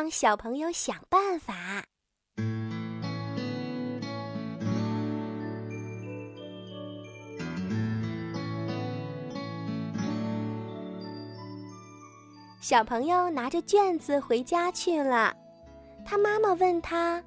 [0.00, 1.84] 帮小朋友想办法。
[12.62, 15.36] 小朋友拿着卷子回家去了，
[16.06, 17.22] 他妈妈问他：“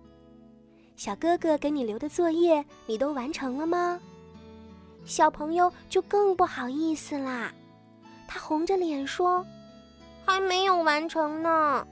[0.97, 3.99] 小哥哥给你留的作业，你都完成了吗？”
[5.05, 7.53] 小朋友就更不好意思啦，
[8.27, 9.45] 他红着脸说
[10.25, 11.85] ：“还没有完成呢。”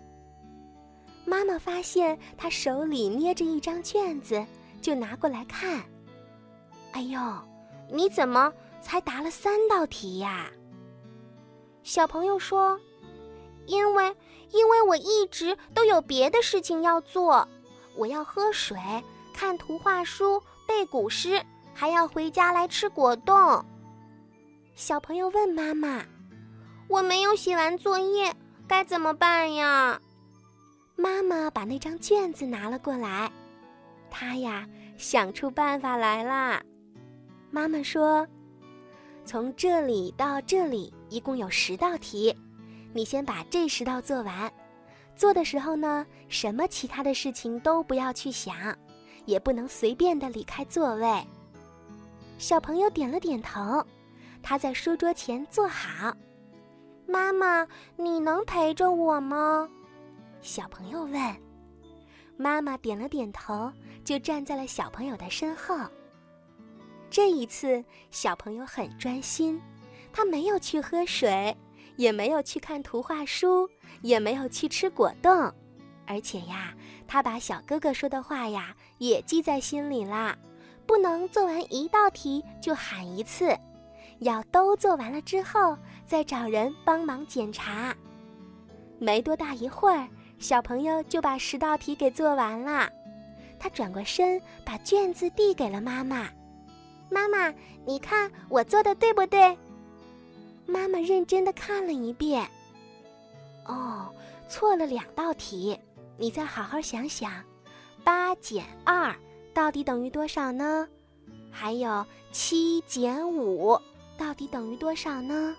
[1.25, 4.45] 妈妈发现他手里捏着一张卷子，
[4.81, 5.81] 就拿过来看。
[6.93, 7.19] “哎呦，
[7.89, 10.51] 你怎么才答了三道题呀？”
[11.83, 12.79] 小朋友说。
[13.67, 14.13] 因为，
[14.49, 17.47] 因为我一直都有别的事情要做，
[17.95, 18.75] 我要喝水、
[19.33, 21.41] 看图画书、背古诗，
[21.73, 23.63] 还要回家来吃果冻。
[24.75, 26.03] 小朋友问妈妈
[26.89, 28.35] ：“我没有写完作业，
[28.67, 30.01] 该怎么办呀？”
[31.01, 33.31] 妈妈把那张卷子拿了过来，
[34.11, 36.61] 她呀想出办法来啦。
[37.49, 38.27] 妈妈说
[39.25, 42.35] ：“从这里到这里一共有十道题。”
[42.93, 44.51] 你先把这十道做完，
[45.15, 48.77] 做的时候呢，什么其他的事情都不要去想，
[49.25, 51.25] 也不能随便的离开座位。
[52.37, 53.83] 小朋友点了点头，
[54.43, 56.15] 他在书桌前坐好。
[57.07, 59.67] 妈妈，你能陪着我吗？
[60.41, 61.35] 小朋友问。
[62.37, 63.71] 妈妈点了点头，
[64.03, 65.77] 就站在了小朋友的身后。
[67.09, 69.61] 这一次，小朋友很专心，
[70.11, 71.55] 他没有去喝水。
[71.97, 73.69] 也没有去看图画书，
[74.01, 75.31] 也没有去吃果冻，
[76.07, 76.73] 而且呀，
[77.05, 80.35] 他把小哥哥说的话呀也记在心里啦。
[80.87, 83.55] 不能做完一道题就喊一次，
[84.19, 87.95] 要都做完了之后再找人帮忙检查。
[88.97, 90.07] 没多大一会儿，
[90.41, 92.91] 小朋友就把十道题给做完了。
[93.59, 96.27] 他转过身，把卷子递给了妈妈。
[97.09, 97.53] 妈妈，
[97.85, 99.55] 你看我做的对不对？
[100.65, 102.49] 妈妈认真的看了一遍，
[103.65, 104.11] 哦，
[104.47, 105.77] 错了两道题，
[106.17, 107.31] 你再好好想想，
[108.03, 109.13] 八减二
[109.53, 110.87] 到底等于多少呢？
[111.51, 113.79] 还有七减五
[114.17, 115.55] 到底等于多少呢？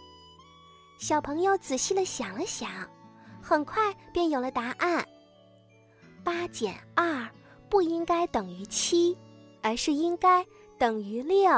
[0.98, 2.68] 小朋友仔细的想了想，
[3.42, 5.04] 很快便有了答案。
[6.24, 7.28] 八减二
[7.68, 9.16] 不应该等于七，
[9.60, 10.46] 而是应该
[10.78, 11.50] 等于六。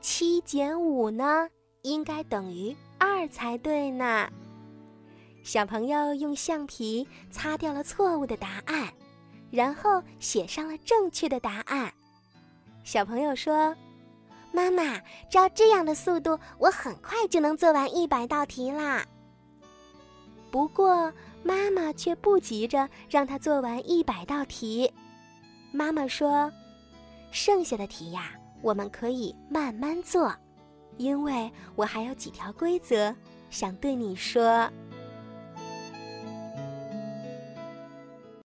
[0.00, 1.48] 七减五呢？
[1.82, 4.30] 应该等于二才对呢。
[5.42, 8.90] 小朋友用橡皮擦掉了错误的答案，
[9.50, 11.92] 然后写上了正确的答案。
[12.84, 13.74] 小朋友说
[14.52, 19.04] ：“妈妈，照这样的速度，我很快就能做完一百道题啦。”
[20.54, 24.88] 不过，妈妈却不急着让他做完一百道题。
[25.72, 26.48] 妈妈说
[27.32, 28.30] ：“剩下的题呀，
[28.62, 30.32] 我们可以慢慢做。”
[30.96, 33.12] 因为我还有几条规则
[33.50, 34.70] 想对你说。